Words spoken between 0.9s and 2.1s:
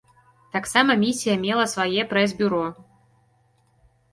місія мела свае